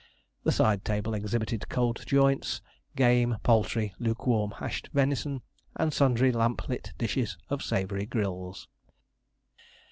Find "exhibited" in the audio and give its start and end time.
1.13-1.69